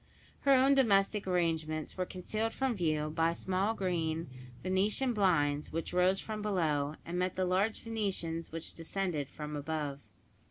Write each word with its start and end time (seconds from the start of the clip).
Her 0.39 0.53
own 0.55 0.73
domestic 0.73 1.27
arrangements 1.27 1.95
were 1.95 2.07
concealed 2.07 2.55
from 2.55 2.75
view 2.75 3.11
by 3.11 3.33
small 3.33 3.75
green 3.75 4.31
venetian 4.63 5.13
blinds, 5.13 5.71
which 5.71 5.93
rose 5.93 6.19
from 6.19 6.41
below, 6.41 6.95
and 7.05 7.19
met 7.19 7.35
the 7.35 7.45
large 7.45 7.79
venetians 7.81 8.51
which 8.51 8.73
descended 8.73 9.29
from 9.29 9.55
above. 9.55 9.99